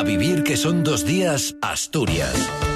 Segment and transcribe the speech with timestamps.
[0.00, 2.69] A vivir que son dos días, Asturias.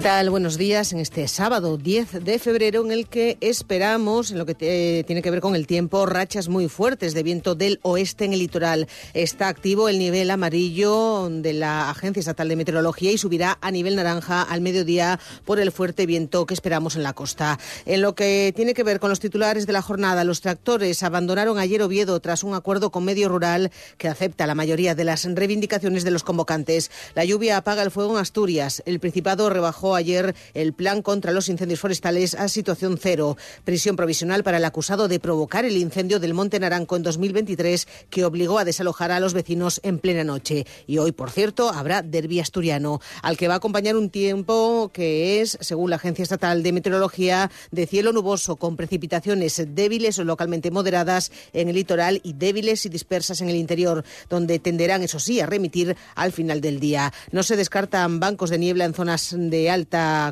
[0.00, 0.30] ¿Qué tal?
[0.30, 4.54] Buenos días en este sábado 10 de febrero en el que esperamos, en lo que
[4.54, 8.38] tiene que ver con el tiempo, rachas muy fuertes de viento del oeste en el
[8.38, 8.88] litoral.
[9.12, 13.94] Está activo el nivel amarillo de la Agencia Estatal de Meteorología y subirá a nivel
[13.94, 17.58] naranja al mediodía por el fuerte viento que esperamos en la costa.
[17.84, 21.58] En lo que tiene que ver con los titulares de la jornada, los tractores abandonaron
[21.58, 26.04] ayer Oviedo tras un acuerdo con Medio Rural que acepta la mayoría de las reivindicaciones
[26.04, 26.90] de los convocantes.
[27.14, 28.82] La lluvia apaga el fuego en Asturias.
[28.86, 33.36] El Principado rebajó ayer el plan contra los incendios forestales a situación cero.
[33.64, 38.24] Prisión provisional para el acusado de provocar el incendio del Monte Naranco en 2023 que
[38.24, 40.66] obligó a desalojar a los vecinos en plena noche.
[40.86, 45.40] Y hoy, por cierto, habrá derbi asturiano, al que va a acompañar un tiempo que
[45.40, 50.70] es, según la Agencia Estatal de Meteorología, de cielo nuboso con precipitaciones débiles o localmente
[50.70, 55.40] moderadas en el litoral y débiles y dispersas en el interior, donde tenderán, eso sí,
[55.40, 57.12] a remitir al final del día.
[57.32, 59.79] No se descartan bancos de niebla en zonas de alta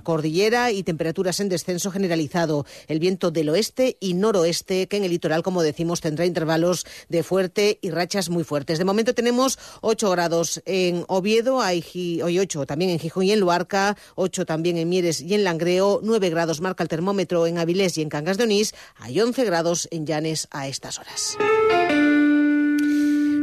[0.02, 2.66] cordillera y temperaturas en descenso generalizado.
[2.86, 7.22] El viento del oeste y noroeste, que en el litoral, como decimos, tendrá intervalos de
[7.22, 8.78] fuerte y rachas muy fuertes.
[8.78, 11.84] De momento tenemos 8 grados en Oviedo, hay
[12.22, 16.00] hoy 8 también en Gijón y en Luarca, 8 también en Mieres y en Langreo,
[16.02, 19.88] 9 grados marca el termómetro en Avilés y en Cangas de Onís, hay 11 grados
[19.90, 21.36] en Llanes a estas horas.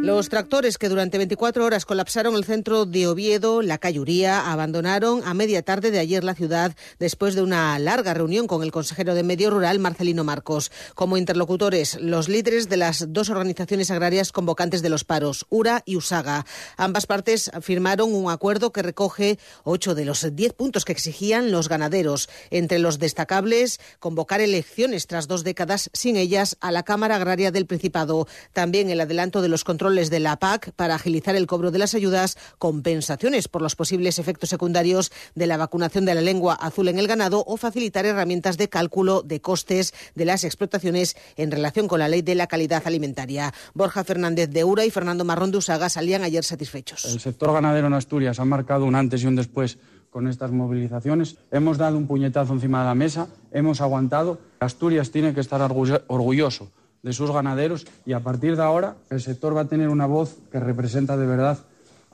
[0.05, 5.33] Los tractores que durante 24 horas colapsaron el centro de Oviedo, la Cayuría, abandonaron a
[5.33, 9.23] media tarde de ayer la ciudad después de una larga reunión con el consejero de
[9.23, 10.71] Medio Rural, Marcelino Marcos.
[10.93, 15.95] Como interlocutores, los líderes de las dos organizaciones agrarias convocantes de los paros, URA y
[15.95, 16.45] USAGA.
[16.77, 21.67] Ambas partes firmaron un acuerdo que recoge ocho de los diez puntos que exigían los
[21.67, 22.29] ganaderos.
[22.51, 27.65] Entre los destacables, convocar elecciones tras dos décadas sin ellas a la Cámara Agraria del
[27.65, 28.27] Principado.
[28.53, 31.95] También el adelanto de los controles de la PAC para agilizar el cobro de las
[31.95, 36.99] ayudas, compensaciones por los posibles efectos secundarios de la vacunación de la lengua azul en
[36.99, 41.99] el ganado o facilitar herramientas de cálculo de costes de las explotaciones en relación con
[41.99, 43.53] la ley de la calidad alimentaria.
[43.73, 47.05] Borja Fernández de Ura y Fernando Marrón de Usaga salían ayer satisfechos.
[47.05, 49.77] El sector ganadero en Asturias ha marcado un antes y un después
[50.09, 51.37] con estas movilizaciones.
[51.51, 54.39] Hemos dado un puñetazo encima de la mesa, hemos aguantado.
[54.59, 56.69] Asturias tiene que estar orgulloso
[57.05, 60.37] de sus ganaderos y a partir de ahora el sector va a tener una voz
[60.51, 61.59] que representa de verdad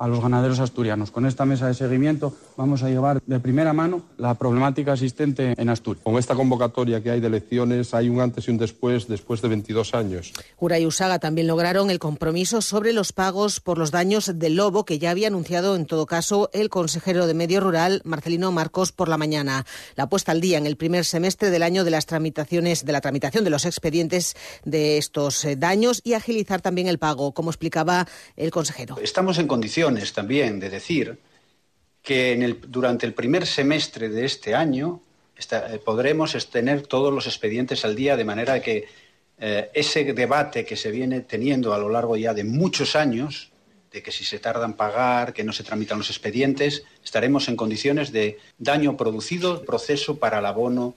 [0.01, 1.11] a los ganaderos asturianos.
[1.11, 5.69] Con esta mesa de seguimiento vamos a llevar de primera mano la problemática existente en
[5.69, 6.03] Asturias.
[6.03, 9.49] Con esta convocatoria que hay de elecciones hay un antes y un después, después de
[9.49, 10.33] 22 años.
[10.57, 14.85] Ura y Usaga también lograron el compromiso sobre los pagos por los daños del lobo
[14.85, 19.07] que ya había anunciado en todo caso el consejero de Medio Rural, Marcelino Marcos, por
[19.07, 19.67] la mañana.
[19.95, 23.01] La puesta al día en el primer semestre del año de las tramitaciones, de la
[23.01, 24.35] tramitación de los expedientes
[24.65, 28.97] de estos eh, daños y agilizar también el pago, como explicaba el consejero.
[28.97, 31.17] Estamos en condiciones también de decir
[32.01, 35.01] que durante el primer semestre de este año
[35.37, 38.87] eh, podremos tener todos los expedientes al día, de manera que
[39.37, 43.51] eh, ese debate que se viene teniendo a lo largo ya de muchos años,
[43.91, 47.55] de que si se tarda en pagar, que no se tramitan los expedientes, estaremos en
[47.55, 50.95] condiciones de daño producido, proceso para el abono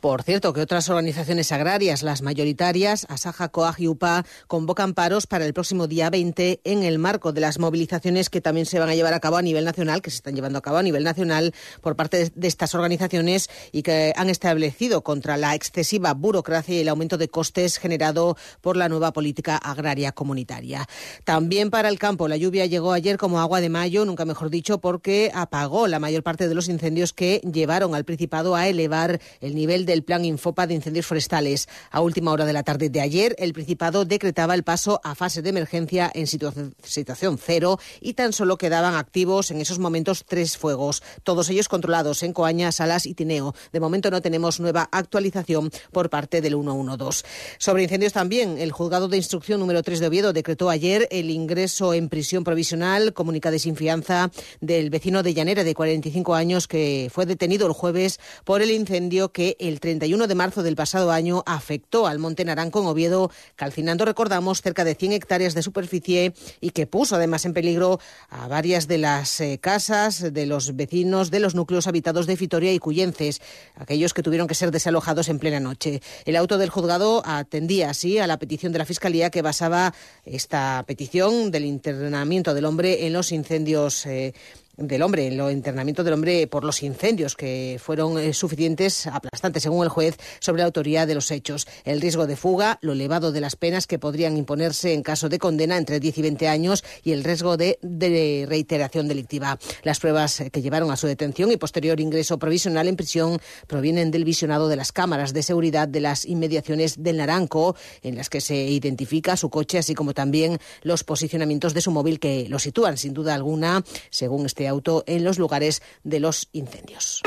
[0.00, 5.46] Por cierto, que otras organizaciones agrarias, las mayoritarias, Asaja, Coag y UPA, convocan paros para
[5.46, 8.94] el próximo día 20 en el marco de las movilizaciones que también se van a
[8.94, 11.54] llevar a cabo a nivel nacional, que se están llevando a cabo a nivel nacional
[11.80, 16.88] por parte de estas organizaciones y que han establecido contra la excesiva burocracia y el
[16.88, 20.86] aumento de costes generado por la nueva política agraria comunitaria.
[21.24, 24.78] También para el campo, la lluvia llegó ayer como agua de mayo, nunca mejor dicho,
[24.78, 29.54] porque apagó la mayor parte de los incendios que llevaron al Principado a elevar el
[29.54, 31.68] nivel del plan Infopa de incendios forestales.
[31.90, 35.42] A última hora de la tarde de ayer, el Principado decretaba el paso a fase
[35.42, 41.02] de emergencia en situación cero y tan solo quedaban activos en esos momentos tres fuegos,
[41.22, 43.54] todos ellos controlados en Coaña, Salas y Tineo.
[43.72, 47.24] De momento no tenemos nueva actualización por parte del 112.
[47.58, 51.94] Sobre incendios también, el juzgado de instrucción número 3 de Oviedo decretó ayer el ingreso
[51.94, 54.30] en prisión provisional, comunica de sin fianza,
[54.60, 59.27] del vecino de Llanera de 45 años que fue detenido el jueves por el incendio
[59.32, 64.04] que el 31 de marzo del pasado año afectó al Monte Naranco en Oviedo, calcinando,
[64.04, 68.88] recordamos, cerca de 100 hectáreas de superficie y que puso además en peligro a varias
[68.88, 73.40] de las eh, casas de los vecinos de los núcleos habitados de Fitoria y Cuyences,
[73.76, 76.00] aquellos que tuvieron que ser desalojados en plena noche.
[76.24, 79.94] El auto del juzgado atendía así a la petición de la Fiscalía que basaba
[80.24, 84.06] esta petición del internamiento del hombre en los incendios.
[84.06, 84.34] Eh,
[84.78, 89.82] del hombre, el internamiento del hombre por los incendios que fueron eh, suficientes, aplastantes según
[89.82, 91.66] el juez, sobre la autoría de los hechos.
[91.84, 95.38] El riesgo de fuga, lo elevado de las penas que podrían imponerse en caso de
[95.38, 99.58] condena entre 10 y 20 años y el riesgo de, de reiteración delictiva.
[99.82, 104.24] Las pruebas que llevaron a su detención y posterior ingreso provisional en prisión provienen del
[104.24, 108.56] visionado de las cámaras de seguridad de las inmediaciones del Naranco, en las que se
[108.56, 113.12] identifica su coche, así como también los posicionamientos de su móvil que lo sitúan, sin
[113.12, 117.22] duda alguna, según este auto, en los lugares de los incendios.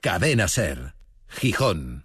[0.00, 0.94] Cadena Ser,
[1.28, 2.04] Gijón.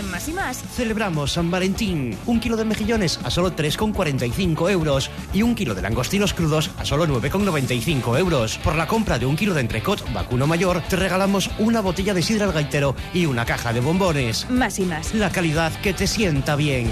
[0.00, 2.16] En Más y Más Celebramos San Valentín.
[2.24, 6.86] Un kilo de mejillones a solo 3,45 euros y un kilo de langostinos crudos a
[6.86, 8.56] solo 9,95 euros.
[8.64, 12.22] Por la compra de un kilo de entrecot vacuno mayor, te regalamos una botella de
[12.22, 14.48] sidra al gaitero y una caja de bombones.
[14.48, 15.12] Más y Más.
[15.12, 16.88] La calidad que te sienta bien.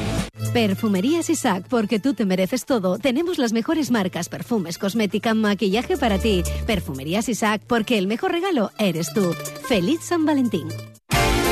[0.52, 2.98] Perfumerías Isaac, porque tú te mereces todo.
[2.98, 6.42] Tenemos las mejores marcas, perfumes, cosmética, maquillaje para ti.
[6.66, 9.34] Perfumerías Isaac, porque el mejor regalo eres tú.
[9.66, 10.68] Feliz San Valentín.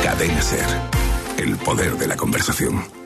[0.03, 0.65] Cadena Ser,
[1.39, 3.06] el poder de la conversación.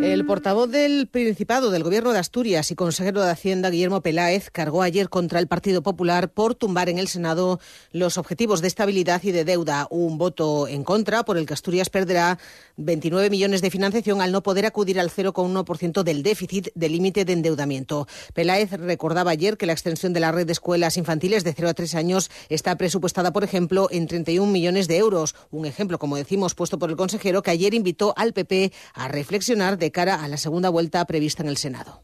[0.00, 4.82] El portavoz del Principado del Gobierno de Asturias y consejero de Hacienda, Guillermo Peláez, cargó
[4.82, 7.58] ayer contra el Partido Popular por tumbar en el Senado
[7.90, 9.88] los objetivos de estabilidad y de deuda.
[9.90, 12.38] Un voto en contra por el que Asturias perderá
[12.76, 17.32] 29 millones de financiación al no poder acudir al 0,1% del déficit del límite de
[17.32, 18.06] endeudamiento.
[18.34, 21.74] Peláez recordaba ayer que la extensión de la red de escuelas infantiles de 0 a
[21.74, 25.34] 3 años está presupuestada, por ejemplo, en 31 millones de euros.
[25.50, 29.76] Un ejemplo, como decimos, puesto por el consejero que ayer invitó al PP a reflexionar
[29.76, 32.02] de cara a la segunda vuelta prevista en el Senado.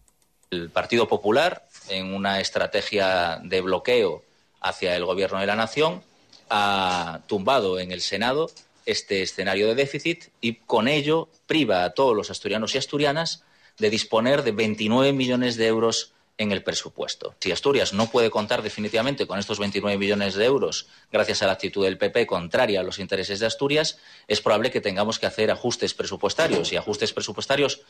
[0.50, 4.22] El Partido Popular, en una estrategia de bloqueo
[4.60, 6.02] hacia el Gobierno de la Nación,
[6.50, 8.50] ha tumbado en el Senado
[8.86, 13.44] este escenario de déficit y con ello priva a todos los asturianos y asturianas
[13.78, 17.34] de disponer de 29 millones de euros en el presupuesto.
[17.40, 21.52] Si Asturias no puede contar definitivamente con estos 29 millones de euros gracias a la
[21.52, 25.50] actitud del PP contraria a los intereses de Asturias, es probable que tengamos que hacer
[25.50, 27.82] ajustes presupuestarios y ajustes presupuestarios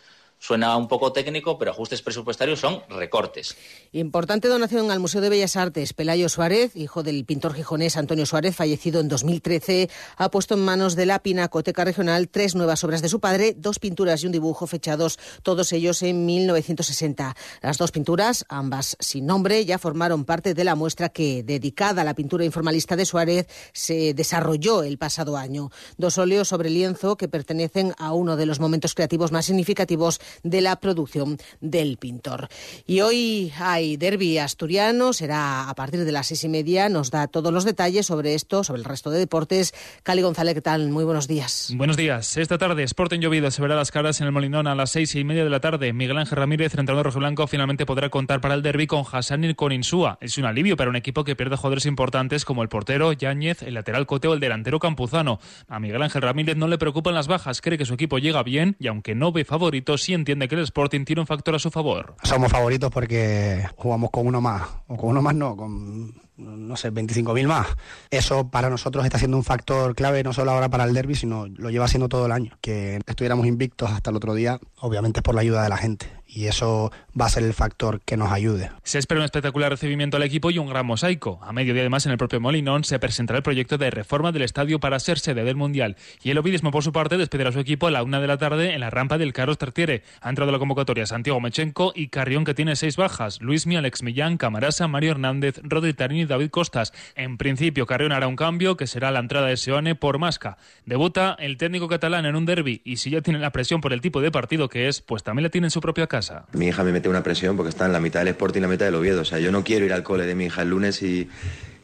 [0.44, 3.56] Suena un poco técnico, pero ajustes presupuestarios son recortes.
[3.92, 5.94] Importante donación al Museo de Bellas Artes.
[5.94, 9.88] Pelayo Suárez, hijo del pintor gijonés Antonio Suárez, fallecido en 2013,
[10.18, 13.78] ha puesto en manos de la Pinacoteca Regional tres nuevas obras de su padre, dos
[13.78, 17.34] pinturas y un dibujo fechados, todos ellos en 1960.
[17.62, 22.04] Las dos pinturas, ambas sin nombre, ya formaron parte de la muestra que, dedicada a
[22.04, 25.70] la pintura informalista de Suárez, se desarrolló el pasado año.
[25.96, 30.60] Dos óleos sobre lienzo que pertenecen a uno de los momentos creativos más significativos de
[30.60, 32.48] la producción del pintor.
[32.86, 37.28] Y hoy hay derby asturiano, será a partir de las seis y media, nos da
[37.28, 39.74] todos los detalles sobre esto, sobre el resto de deportes.
[40.02, 40.90] Cali González, ¿qué tal?
[40.90, 41.72] Muy buenos días.
[41.76, 42.36] Buenos días.
[42.36, 45.24] Esta tarde, Sporting Llovido se verá las caras en el Molinón a las seis y
[45.24, 45.92] media de la tarde.
[45.92, 49.72] Miguel Ángel Ramírez, entrenador rojiblanco, finalmente podrá contar para el derby con Hassan y con
[49.72, 50.18] Insúa.
[50.20, 53.74] Es un alivio para un equipo que pierde jugadores importantes como el portero Yáñez, el
[53.74, 55.40] lateral Coteo, el delantero Campuzano.
[55.68, 58.76] A Miguel Ángel Ramírez no le preocupan las bajas, cree que su equipo llega bien
[58.78, 62.14] y aunque no ve favoritos, entiende que el Sporting tiene un factor a su favor.
[62.22, 66.92] Somos favoritos porque jugamos con uno más, o con uno más no, con no sé,
[66.92, 67.66] 25.000 más.
[68.10, 71.46] Eso para nosotros está siendo un factor clave, no solo ahora para el derby, sino
[71.46, 72.56] lo lleva siendo todo el año.
[72.60, 76.10] Que estuviéramos invictos hasta el otro día, obviamente es por la ayuda de la gente.
[76.34, 78.72] Y eso va a ser el factor que nos ayude.
[78.82, 81.38] Se espera un espectacular recibimiento al equipo y un gran mosaico.
[81.42, 84.80] A mediodía, además, en el propio Molinón se presentará el proyecto de reforma del estadio
[84.80, 85.96] para ser sede del Mundial.
[86.24, 88.36] Y el Ovidismo, por su parte, despedirá a su equipo a la una de la
[88.36, 90.02] tarde en la rampa del Carlos Tartiere.
[90.20, 93.40] Ha entrado la convocatoria Santiago Mechenko y Carrión, que tiene seis bajas.
[93.40, 96.92] Luismi, Alex Millán, Camarasa, Mario Hernández, Rodri Tarini y David Costas.
[97.14, 100.56] En principio, Carrión hará un cambio, que será la entrada de Seone por Masca.
[100.84, 104.00] Debuta el técnico catalán en un derby y si ya tiene la presión por el
[104.00, 106.08] tipo de partido que es, pues también la tiene en su propia
[106.52, 108.68] Mi hija me mete una presión porque está en la mitad del Sporting y la
[108.68, 109.22] mitad del Oviedo.
[109.22, 111.28] O sea, yo no quiero ir al cole de mi hija el lunes y,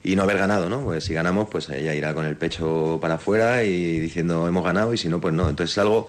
[0.02, 0.82] y no haber ganado, ¿no?
[0.82, 4.94] Pues si ganamos, pues ella irá con el pecho para afuera y diciendo hemos ganado
[4.94, 5.48] y si no, pues no.
[5.48, 6.08] Entonces es algo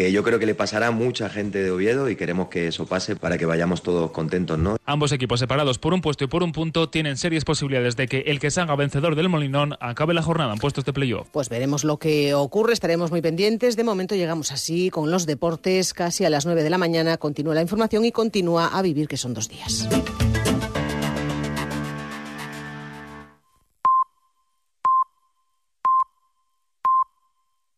[0.00, 2.86] que yo creo que le pasará a mucha gente de Oviedo y queremos que eso
[2.86, 4.78] pase para que vayamos todos contentos, ¿no?
[4.86, 8.20] Ambos equipos separados por un puesto y por un punto tienen serias posibilidades de que
[8.20, 11.28] el que salga vencedor del Molinón acabe la jornada en puestos de playoff.
[11.30, 13.76] Pues veremos lo que ocurre, estaremos muy pendientes.
[13.76, 17.18] De momento llegamos así con los deportes, casi a las 9 de la mañana.
[17.18, 19.86] Continúa la información y continúa a vivir, que son dos días.